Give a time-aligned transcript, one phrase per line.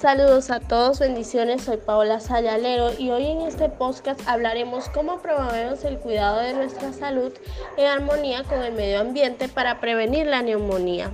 [0.00, 5.84] Saludos a todos, bendiciones, soy Paola Sayalero y hoy en este podcast hablaremos cómo promovemos
[5.84, 7.34] el cuidado de nuestra salud
[7.76, 11.10] en armonía con el medio ambiente para prevenir la neumonía.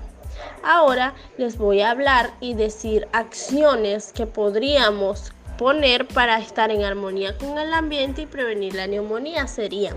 [0.63, 7.37] Ahora les voy a hablar y decir acciones que podríamos poner para estar en armonía
[7.37, 9.97] con el ambiente y prevenir la neumonía serían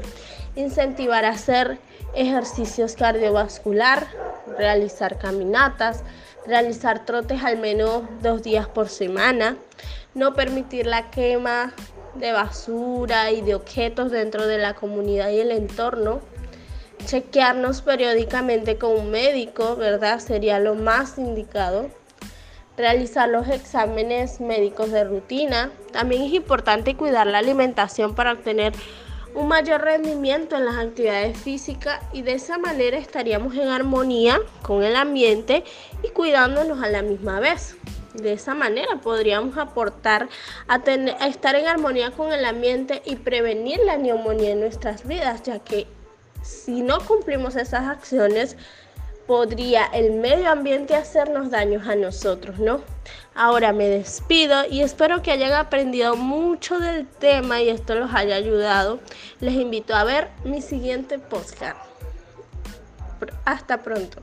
[0.56, 1.78] incentivar a hacer
[2.16, 4.08] ejercicios cardiovascular,
[4.58, 6.04] realizar caminatas,
[6.46, 9.58] realizar trotes al menos dos días por semana,
[10.16, 11.74] no permitir la quema
[12.16, 16.22] de basura y de objetos dentro de la comunidad y el entorno,
[17.06, 20.20] chequearnos periódicamente con un médico, ¿verdad?
[20.20, 21.90] Sería lo más indicado.
[22.78, 25.72] Realizar los exámenes médicos de rutina.
[25.92, 28.74] También es importante cuidar la alimentación para obtener
[29.36, 34.84] un mayor rendimiento en las actividades físicas y de esa manera estaríamos en armonía con
[34.84, 35.64] el ambiente
[36.04, 37.76] y cuidándonos a la misma vez.
[38.14, 40.30] De esa manera podríamos aportar
[40.68, 45.44] a, a estar en armonía con el ambiente y prevenir la neumonía en nuestras vidas,
[45.44, 45.88] ya que
[46.42, 48.58] si no cumplimos esas acciones,
[49.30, 52.82] podría el medio ambiente hacernos daños a nosotros, ¿no?
[53.36, 58.34] Ahora me despido y espero que hayan aprendido mucho del tema y esto los haya
[58.34, 59.00] ayudado.
[59.40, 61.78] Les invito a ver mi siguiente podcast.
[63.46, 64.20] Hasta pronto.